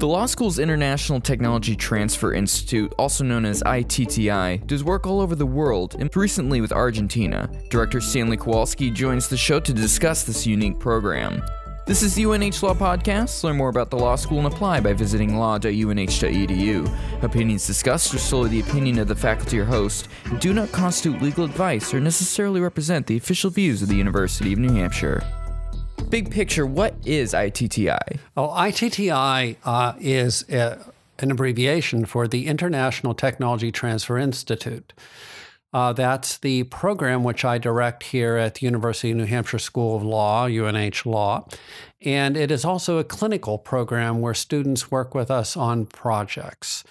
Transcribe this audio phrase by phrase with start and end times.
[0.00, 5.34] The law school's International Technology Transfer Institute, also known as ITTI, does work all over
[5.34, 7.50] the world, and recently with Argentina.
[7.68, 11.42] Director Stanley Kowalski joins the show to discuss this unique program.
[11.86, 13.44] This is the UNH Law Podcast.
[13.44, 17.22] Learn more about the law school and apply by visiting law.unh.edu.
[17.22, 21.20] Opinions discussed are solely the opinion of the faculty or host and do not constitute
[21.20, 25.22] legal advice or necessarily represent the official views of the University of New Hampshire.
[26.10, 28.18] Big picture, what is ITTI?
[28.36, 34.92] Oh, ITTI uh, is a, an abbreviation for the International Technology Transfer Institute.
[35.72, 39.94] Uh, that's the program which I direct here at the University of New Hampshire School
[39.94, 41.46] of Law, UNH Law.
[42.02, 46.82] And it is also a clinical program where students work with us on projects.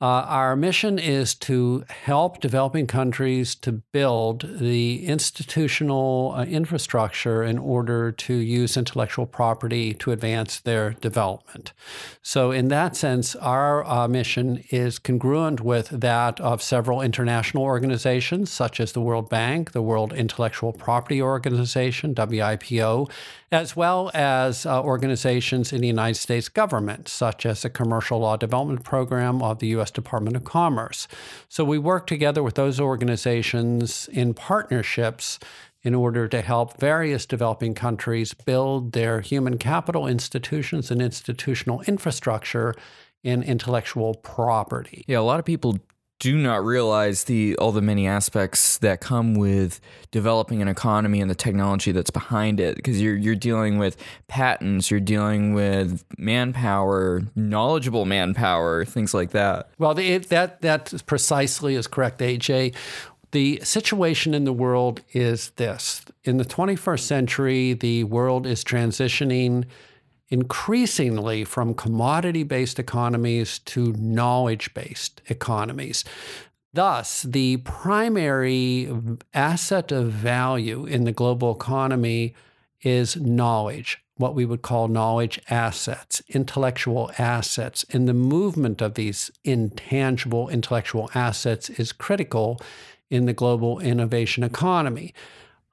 [0.00, 7.58] Uh, our mission is to help developing countries to build the institutional uh, infrastructure in
[7.58, 11.72] order to use intellectual property to advance their development.
[12.22, 18.52] So, in that sense, our uh, mission is congruent with that of several international organizations,
[18.52, 23.10] such as the World Bank, the World Intellectual Property Organization, WIPO,
[23.50, 28.36] as well as uh, organizations in the United States government, such as the Commercial Law
[28.36, 29.87] Development Program of the U.S.
[29.90, 31.08] Department of Commerce.
[31.48, 35.38] So we work together with those organizations in partnerships
[35.82, 42.74] in order to help various developing countries build their human capital institutions and institutional infrastructure
[43.22, 45.04] in intellectual property.
[45.06, 45.78] Yeah, a lot of people
[46.18, 49.80] do not realize the all the many aspects that come with
[50.10, 52.76] developing an economy and the technology that's behind it.
[52.76, 59.70] Because you're you're dealing with patents you're dealing with manpower knowledgeable manpower things like that.
[59.78, 62.74] Well the, that that precisely is correct AJ
[63.30, 66.02] the situation in the world is this.
[66.24, 69.66] In the 21st century the world is transitioning
[70.28, 76.04] increasingly from commodity based economies to knowledge based economies.
[76.72, 78.92] Thus, the primary
[79.32, 82.34] asset of value in the global economy
[82.82, 87.84] is knowledge, what we would call knowledge assets, intellectual assets.
[87.90, 92.60] And the movement of these intangible intellectual assets is critical
[93.10, 95.14] in the global innovation economy.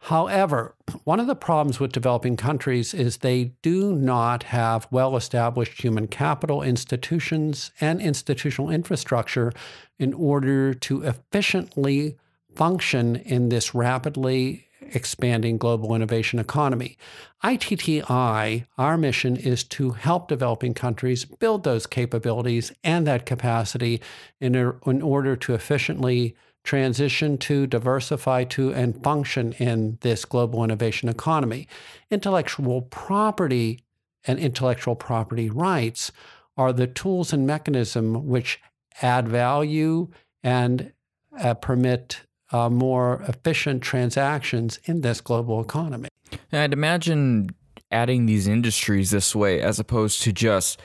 [0.06, 5.82] However, one of the problems with developing countries is they do not have well established
[5.82, 9.52] human capital institutions and institutional infrastructure
[9.98, 12.18] in order to efficiently
[12.54, 17.00] function in this rapidly expanding global innovation economy.
[17.44, 24.00] ITTI, our mission is to help developing countries build those capabilities and that capacity
[24.40, 31.08] in, in order to efficiently transition to, diversify to, and function in this global innovation
[31.08, 31.68] economy.
[32.12, 33.80] Intellectual property
[34.26, 36.12] and intellectual property rights
[36.58, 38.60] are the tools and mechanism which
[39.02, 40.08] add value
[40.44, 40.92] and
[41.40, 42.22] uh, permit
[42.52, 46.10] uh, more efficient transactions in this global economy.
[46.52, 47.50] And I'd imagine
[47.92, 50.82] adding these industries this way, as opposed to just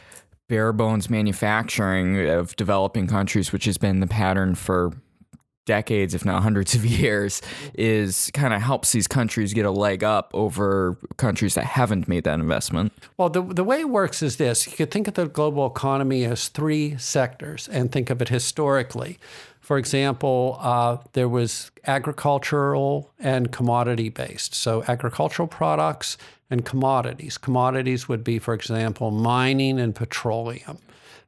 [0.49, 4.93] bare bones manufacturing of developing countries, which has been the pattern for
[5.71, 7.41] decades, if not hundreds of years,
[7.75, 12.25] is kind of helps these countries get a leg up over countries that haven't made
[12.25, 12.93] that investment.
[13.17, 16.25] Well, the, the way it works is this you could think of the global economy
[16.25, 19.19] as three sectors and think of it historically.
[19.61, 24.53] For example, uh, there was agricultural and commodity based.
[24.53, 26.17] So, agricultural products
[26.51, 27.39] and commodities.
[27.39, 30.79] Commodities would be, for example, mining and petroleum.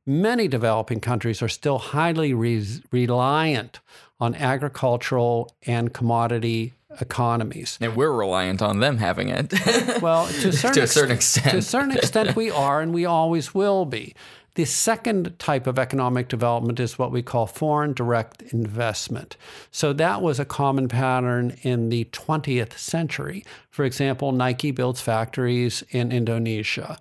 [0.04, 3.80] Many developing countries are still highly re- reliant
[4.18, 7.78] on agricultural and commodity economies.
[7.80, 9.52] And we're reliant on them having it.
[10.02, 11.50] well, to a, certain to a certain extent.
[11.50, 14.14] To a certain extent, we are, and we always will be.
[14.54, 19.36] The second type of economic development is what we call foreign direct investment.
[19.70, 23.44] So that was a common pattern in the 20th century.
[23.70, 26.98] For example, Nike builds factories in Indonesia,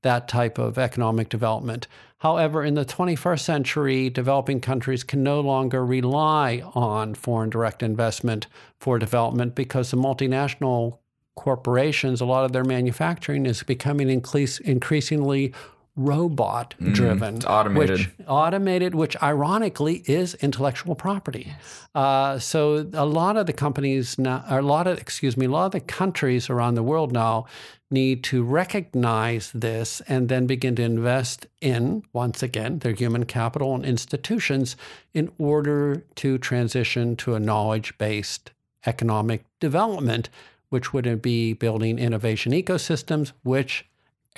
[0.00, 1.86] that type of economic development.
[2.20, 8.46] However, in the 21st century, developing countries can no longer rely on foreign direct investment
[8.78, 10.98] for development because the multinational
[11.34, 15.54] corporations, a lot of their manufacturing is becoming increasingly
[15.96, 21.52] robot driven, mm, automated, which, automated, which ironically is intellectual property.
[21.94, 25.66] Uh, so a lot of the companies now, a lot of excuse me, a lot
[25.66, 27.46] of the countries around the world now
[27.90, 33.74] need to recognize this and then begin to invest in once again their human capital
[33.74, 34.76] and institutions
[35.12, 38.52] in order to transition to a knowledge-based
[38.86, 40.30] economic development,
[40.68, 43.86] which would be building innovation ecosystems, which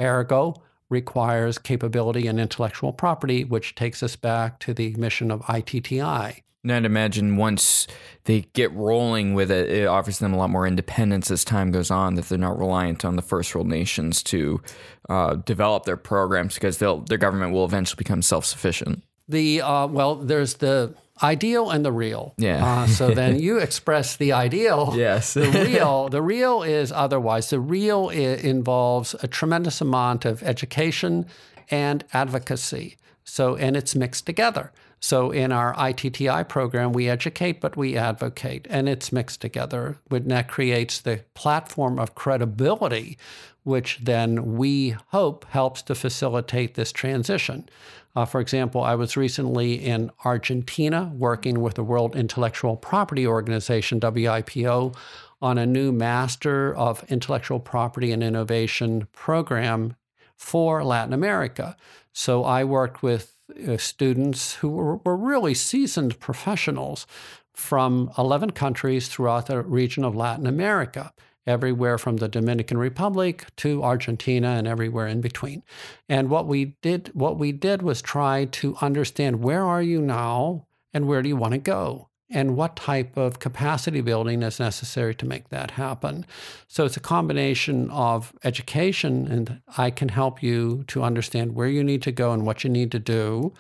[0.01, 0.55] ergo
[0.93, 6.43] requires capability and intellectual property, which takes us back to the mission of ITTI.
[6.63, 7.89] And I'd imagine once
[8.25, 11.91] they get rolling with it, it offers them a lot more independence as time goes
[11.91, 14.63] on, that they're not reliant on the first world nations to
[15.09, 19.03] uh, develop their programs because their government will eventually become self sufficient.
[19.29, 22.35] The uh, well, there's the ideal and the real.
[22.37, 22.65] Yeah.
[22.65, 24.95] Uh, so then you express the ideal.
[24.97, 25.35] Yes.
[25.35, 26.09] the real.
[26.09, 27.51] The real is otherwise.
[27.51, 31.27] The real involves a tremendous amount of education
[31.71, 32.97] and advocacy.
[33.25, 34.73] So and it's mixed together.
[35.03, 39.99] So in our ITTI program, we educate, but we advocate, and it's mixed together.
[40.09, 43.19] And that creates the platform of credibility,
[43.65, 47.69] which then we hope helps to facilitate this transition.
[48.15, 54.01] Uh, for example, I was recently in Argentina working with the World Intellectual Property Organization,
[54.01, 54.95] WIPO,
[55.41, 59.97] on a new Master of Intellectual Property and Innovation program
[60.37, 61.77] for Latin America.
[62.13, 63.35] So I worked with
[63.67, 67.07] uh, students who were, were really seasoned professionals
[67.55, 71.13] from 11 countries throughout the region of Latin America
[71.47, 75.63] everywhere from the Dominican Republic to Argentina and everywhere in between.
[76.09, 80.67] And what we did what we did was try to understand where are you now
[80.93, 82.09] and where do you want to go?
[82.33, 86.25] and what type of capacity building is necessary to make that happen.
[86.67, 91.85] So it's a combination of education, and I can help you to understand where you
[91.85, 93.53] need to go and what you need to do,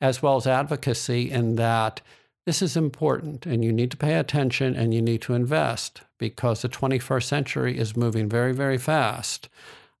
[0.00, 2.02] as well as advocacy in that
[2.48, 6.62] this is important and you need to pay attention and you need to invest because
[6.62, 9.50] the 21st century is moving very, very fast.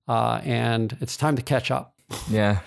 [0.08, 1.92] Uh, and it's time to catch up.
[2.30, 2.60] Yeah.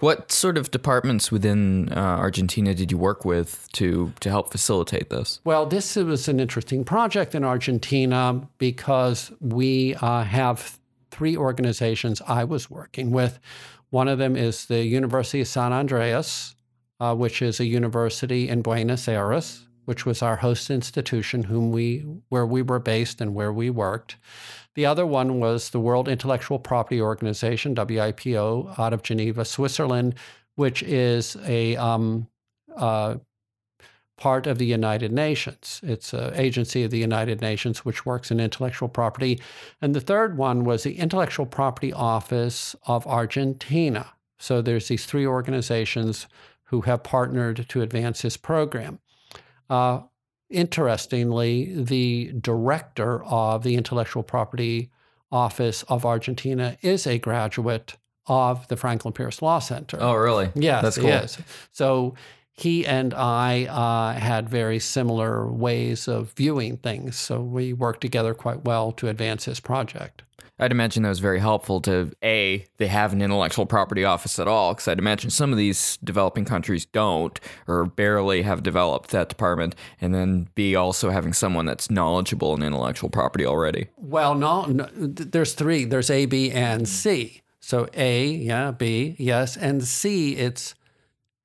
[0.00, 5.08] What sort of departments within uh, Argentina did you work with to to help facilitate
[5.08, 5.38] this?
[5.44, 10.80] Well, this was an interesting project in Argentina because we uh, have
[11.12, 13.38] three organizations I was working with.
[13.90, 16.56] One of them is the University of San Andrés,
[17.00, 22.00] uh, which is a university in Buenos Aires, which was our host institution, whom we
[22.28, 24.16] where we were based and where we worked.
[24.74, 30.14] The other one was the World Intellectual Property Organization, WIPO, out of Geneva, Switzerland,
[30.54, 32.28] which is a um,
[32.76, 33.16] uh,
[34.18, 35.80] part of the United Nations.
[35.82, 39.40] It's an agency of the United Nations which works in intellectual property.
[39.80, 44.12] And the third one was the Intellectual Property Office of Argentina.
[44.38, 46.26] So there's these three organizations
[46.68, 48.98] who have partnered to advance this program.
[49.68, 50.00] Uh,
[50.50, 54.90] Interestingly, the director of the Intellectual Property
[55.30, 59.98] Office of Argentina is a graduate of the Franklin Pierce Law Center.
[60.00, 60.50] Oh, really?
[60.54, 61.06] Yes, that's cool.
[61.06, 61.38] Yes.
[61.70, 62.14] So
[62.52, 67.16] he and I uh, had very similar ways of viewing things.
[67.16, 70.22] So we worked together quite well to advance his project.
[70.58, 74.48] I'd imagine that was very helpful to A, they have an intellectual property office at
[74.48, 79.28] all, because I'd imagine some of these developing countries don't or barely have developed that
[79.28, 79.74] department.
[80.00, 83.88] And then B, also having someone that's knowledgeable in intellectual property already.
[83.96, 87.42] Well, no, no there's three there's A, B, and C.
[87.60, 90.74] So A, yeah, B, yes, and C, it's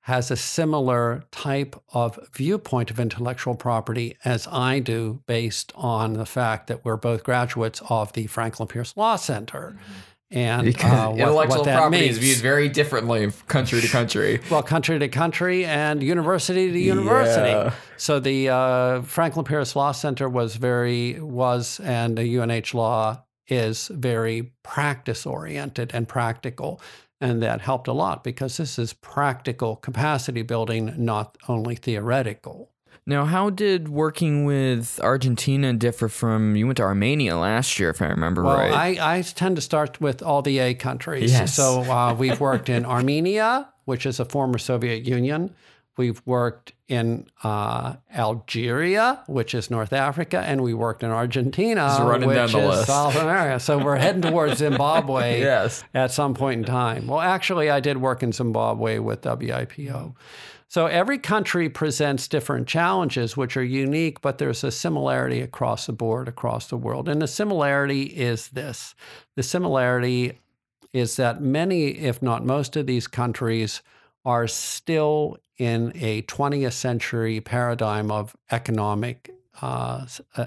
[0.04, 6.26] has a similar type of viewpoint of intellectual property as I do, based on the
[6.26, 9.76] fact that we're both graduates of the Franklin Pierce Law Center.
[9.76, 9.94] Mm-hmm.
[10.32, 12.18] And uh, what, intellectual what property means.
[12.18, 14.42] is viewed very differently country to country.
[14.50, 17.52] well, country to country and university to university.
[17.52, 17.74] Yeah.
[17.98, 23.88] So the uh, Franklin Pierce Law Center was very was, and the UNH Law is
[23.88, 26.82] very practice oriented and practical.
[27.24, 32.70] And that helped a lot because this is practical capacity building, not only theoretical.
[33.06, 38.02] Now, how did working with Argentina differ from you went to Armenia last year, if
[38.02, 39.00] I remember well, right?
[39.00, 41.32] I, I tend to start with all the A countries.
[41.32, 41.56] Yes.
[41.56, 45.56] So uh, we've worked in Armenia, which is a former Soviet Union.
[45.96, 51.90] We've worked in uh, Algeria, which is North Africa, and we worked in Argentina,
[52.26, 52.88] which is.
[52.88, 53.60] South America.
[53.60, 55.84] So we're heading towards Zimbabwe yes.
[55.94, 57.08] at some point in time.
[57.08, 60.16] Well, actually, I did work in Zimbabwe with WIPO.
[60.68, 65.94] So every country presents different challenges, which are unique, but there's a similarity across the
[65.94, 67.08] board, across the world.
[67.08, 68.96] And the similarity is this
[69.36, 70.40] the similarity
[70.92, 73.84] is that many, if not most of these countries,
[74.26, 80.06] are still in a 20th century paradigm of economic uh,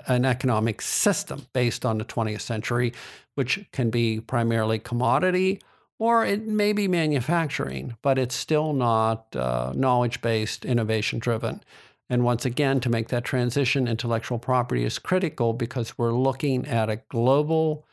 [0.09, 2.93] an economic system based on the 20th century,
[3.35, 5.61] which can be primarily commodity
[5.99, 11.63] or it may be manufacturing, but it's still not uh, knowledge based, innovation driven.
[12.09, 16.91] And once again, to make that transition, intellectual property is critical because we're looking at
[16.91, 17.87] a global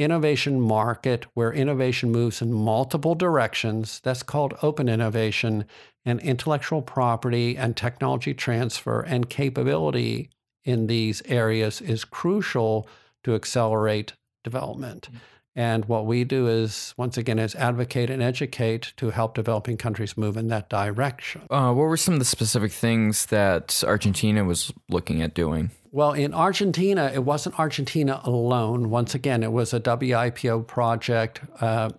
[0.00, 4.00] innovation market where innovation moves in multiple directions.
[4.02, 5.64] That's called open innovation.
[6.04, 10.30] And intellectual property and technology transfer and capability
[10.64, 12.88] in these areas is crucial
[13.24, 15.08] to accelerate development.
[15.08, 15.18] Mm-hmm.
[15.56, 20.16] And what we do is, once again, is advocate and educate to help developing countries
[20.16, 21.42] move in that direction.
[21.50, 25.72] Uh, what were some of the specific things that Argentina was looking at doing?
[25.90, 28.90] Well, in Argentina, it wasn't Argentina alone.
[28.90, 31.90] Once again, it was a WIPO project, uh,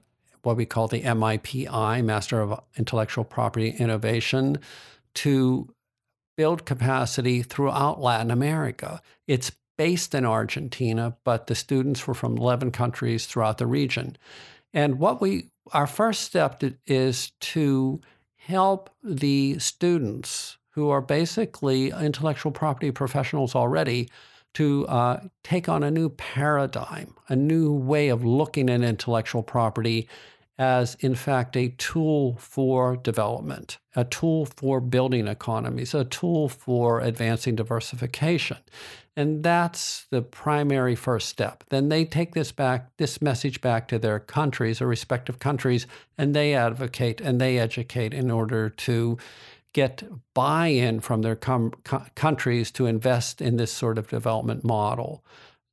[0.43, 4.59] what we call the MIPI, Master of Intellectual Property Innovation,
[5.15, 5.67] to
[6.37, 9.01] build capacity throughout Latin America.
[9.27, 14.17] It's based in Argentina, but the students were from 11 countries throughout the region.
[14.73, 18.01] And what we, our first step is to
[18.37, 24.09] help the students who are basically intellectual property professionals already
[24.53, 30.07] to uh, take on a new paradigm, a new way of looking at intellectual property
[30.57, 36.99] as, in fact, a tool for development, a tool for building economies, a tool for
[36.99, 38.57] advancing diversification.
[39.15, 41.63] And that's the primary first step.
[41.69, 45.85] Then they take this back, this message back to their countries or respective countries,
[46.17, 49.17] and they advocate and they educate in order to
[49.73, 50.03] get
[50.33, 55.23] buy in from their com- co- countries to invest in this sort of development model.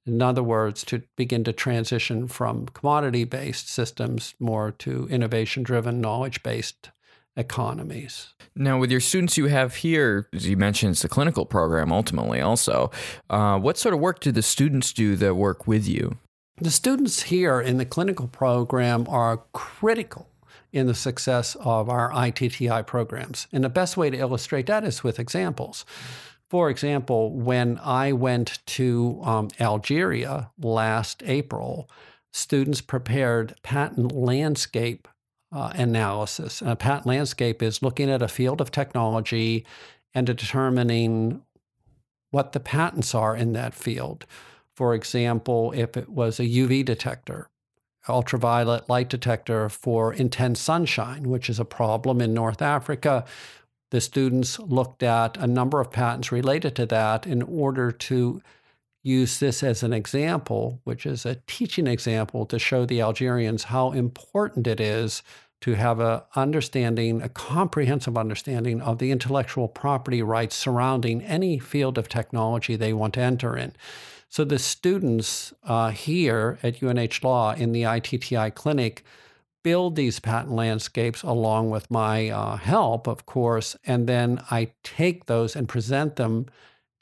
[0.08, 6.00] In other words, to begin to transition from commodity based systems more to innovation driven,
[6.00, 6.90] knowledge based
[7.36, 8.34] economies.
[8.56, 12.40] Now, with your students you have here, as you mentioned, it's a clinical program ultimately,
[12.40, 12.90] also.
[13.28, 16.16] Uh, what sort of work do the students do that work with you?
[16.60, 20.28] The students here in the clinical program are critical
[20.72, 23.46] in the success of our ITTI programs.
[23.52, 25.84] And the best way to illustrate that is with examples.
[26.48, 31.90] For example, when I went to um, Algeria last April,
[32.32, 35.08] students prepared patent landscape
[35.52, 36.60] uh, analysis.
[36.60, 39.66] And a patent landscape is looking at a field of technology
[40.14, 41.42] and determining
[42.30, 44.26] what the patents are in that field.
[44.74, 47.48] For example, if it was a UV detector,
[48.08, 53.24] ultraviolet light detector for intense sunshine, which is a problem in North Africa.
[53.90, 58.42] The students looked at a number of patents related to that in order to
[59.02, 63.92] use this as an example, which is a teaching example to show the Algerians how
[63.92, 65.22] important it is
[65.60, 71.98] to have a understanding, a comprehensive understanding of the intellectual property rights surrounding any field
[71.98, 73.72] of technology they want to enter in.
[74.28, 79.02] So the students uh, here at UNH Law in the ITTI clinic
[79.62, 85.26] build these patent landscapes along with my uh, help, of course, and then I take
[85.26, 86.46] those and present them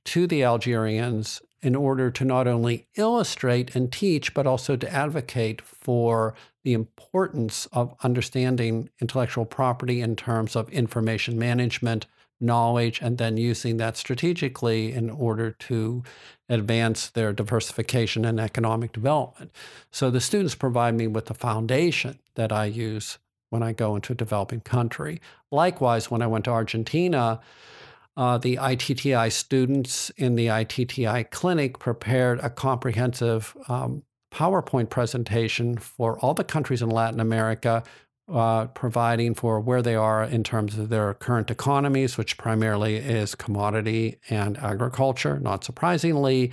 [0.07, 5.61] to the Algerians in order to not only illustrate and teach, but also to advocate
[5.61, 6.35] for
[6.65, 12.07] the importance of understanding intellectual property in terms of information management,
[12.41, 16.03] knowledge, and then using that strategically in order to
[16.49, 19.51] advance their diversification and economic development.
[19.91, 23.19] So the students provide me with the foundation that I use
[23.51, 25.21] when I go into a developing country.
[25.51, 27.41] Likewise, when I went to Argentina,
[28.17, 34.03] uh, the ITTI students in the ITTI clinic prepared a comprehensive um,
[34.33, 37.83] PowerPoint presentation for all the countries in Latin America
[38.29, 43.35] uh, providing for where they are in terms of their current economies, which primarily is
[43.35, 46.53] commodity and agriculture, not surprisingly,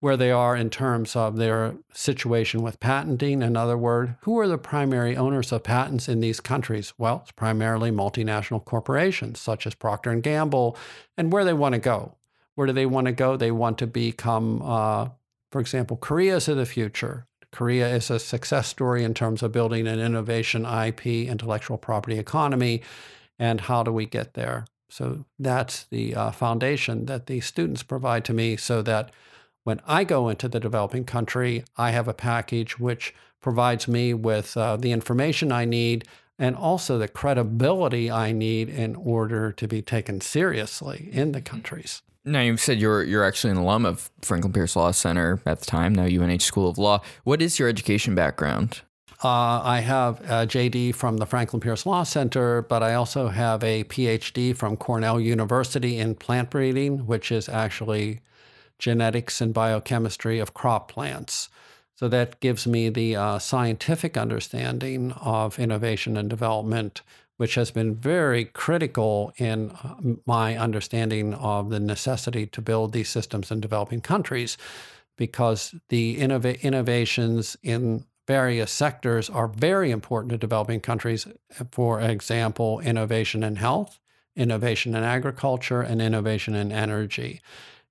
[0.00, 3.42] where they are in terms of their situation with patenting.
[3.42, 6.94] In other words, who are the primary owners of patents in these countries?
[6.96, 10.76] Well, it's primarily multinational corporations such as Procter and Gamble,
[11.18, 12.16] and where they want to go.
[12.54, 13.36] Where do they want to go?
[13.36, 15.08] They want to become, uh,
[15.52, 19.86] for example, Korea's of the future, Korea is a success story in terms of building
[19.86, 22.82] an innovation IP, intellectual property economy.
[23.38, 24.66] And how do we get there?
[24.88, 29.10] So that's the uh, foundation that the students provide to me so that
[29.64, 34.56] when I go into the developing country, I have a package which provides me with
[34.56, 36.06] uh, the information I need
[36.38, 42.02] and also the credibility I need in order to be taken seriously in the countries.
[42.24, 45.66] Now you've said you're you're actually an alum of Franklin Pierce Law Center at the
[45.66, 47.00] time, now UNH School of Law.
[47.24, 48.82] What is your education background?
[49.22, 53.62] Uh, I have a JD from the Franklin Pierce Law Center, but I also have
[53.62, 58.20] a PhD from Cornell University in plant breeding, which is actually
[58.78, 61.50] genetics and biochemistry of crop plants.
[61.94, 67.02] So that gives me the uh, scientific understanding of innovation and development
[67.40, 69.94] which has been very critical in uh,
[70.26, 74.58] my understanding of the necessity to build these systems in developing countries
[75.16, 81.26] because the innov- innovations in various sectors are very important to developing countries.
[81.72, 83.98] For example, innovation in health,
[84.36, 87.40] innovation in agriculture, and innovation in energy.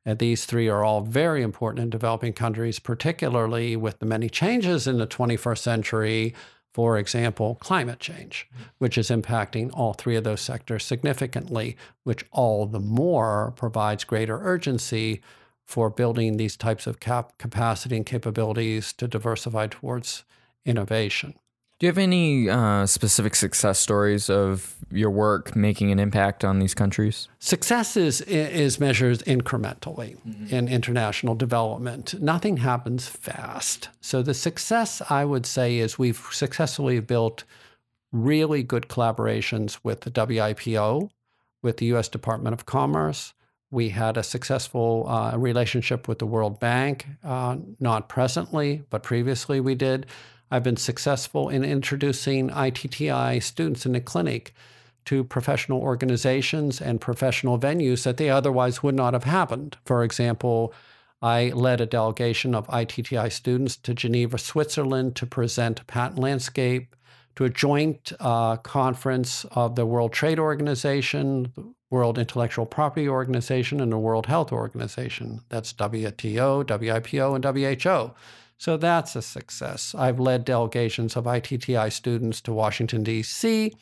[0.05, 4.85] And these three are all very important in developing countries, particularly with the many changes
[4.85, 6.35] in the 21st century.
[6.73, 8.47] For example, climate change,
[8.77, 14.39] which is impacting all three of those sectors significantly, which all the more provides greater
[14.41, 15.21] urgency
[15.65, 20.23] for building these types of cap- capacity and capabilities to diversify towards
[20.65, 21.33] innovation.
[21.79, 26.59] Do you have any uh, specific success stories of your work making an impact on
[26.59, 27.29] these countries?
[27.39, 30.53] Success is, is measured incrementally mm-hmm.
[30.53, 32.21] in international development.
[32.21, 33.87] Nothing happens fast.
[34.01, 37.45] So, the success, I would say, is we've successfully built
[38.11, 41.09] really good collaborations with the WIPO,
[41.61, 43.33] with the US Department of Commerce,
[43.71, 49.59] we had a successful uh, relationship with the World Bank, uh, not presently, but previously
[49.59, 50.07] we did.
[50.51, 54.53] I've been successful in introducing ITTI students in the clinic
[55.05, 59.77] to professional organizations and professional venues that they otherwise would not have happened.
[59.85, 60.73] For example,
[61.21, 66.95] I led a delegation of ITTI students to Geneva, Switzerland to present patent landscape
[67.35, 71.53] to a joint uh, conference of the World Trade Organization,
[71.89, 75.41] World Intellectual Property Organization, and the World Health Organization.
[75.49, 78.13] That's WTO, WIPO, and WHO.
[78.59, 79.95] So that's a success.
[79.97, 83.73] I've led delegations of ITTI students to Washington, D.C.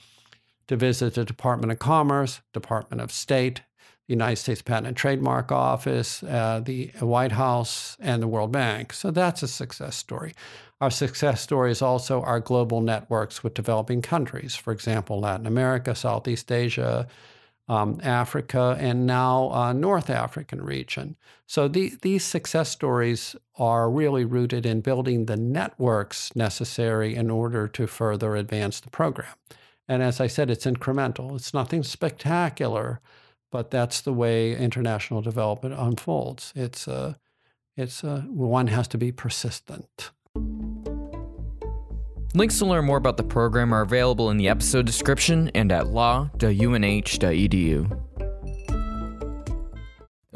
[0.68, 3.64] to visit the Department of Commerce, Department of State,
[4.08, 8.94] the United States Patent and Trademark Office, uh, the White House, and the World Bank.
[8.94, 10.34] So that's a success story.
[10.80, 15.96] Our success story is also our global networks with developing countries, for example, Latin America,
[15.96, 17.08] Southeast Asia,
[17.68, 21.16] um, Africa, and now uh, North African region.
[21.46, 27.68] So the, these success stories are really rooted in building the networks necessary in order
[27.68, 29.34] to further advance the program.
[29.88, 31.36] And as I said, it's incremental.
[31.36, 33.00] It's nothing spectacular,
[33.52, 36.54] but that's the way international development unfolds.
[36.56, 37.18] It's a,
[37.76, 40.12] it's a, one has to be persistent.
[42.38, 45.88] Links to learn more about the program are available in the episode description and at
[45.88, 46.30] law.unh.edu.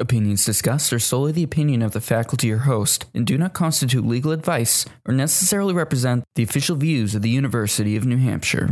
[0.00, 4.04] Opinions discussed are solely the opinion of the faculty or host and do not constitute
[4.04, 8.70] legal advice or necessarily represent the official views of the University of New Hampshire.